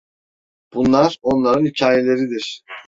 [0.73, 2.63] Bunlar, onların hikâyeleridir.